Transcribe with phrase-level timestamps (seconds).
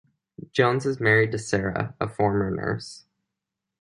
[0.51, 3.05] Jones is married to Sara, a former nurse.